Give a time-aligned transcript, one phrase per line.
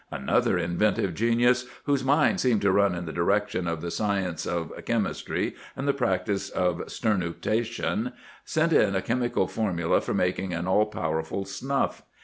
[0.09, 4.73] Another inventive genius, whose mind seemed to run in the direction of the science of
[4.87, 8.11] chem istry and the practice of sternutation,
[8.43, 12.01] sent in a chemical formula for making an aU powerful snuff.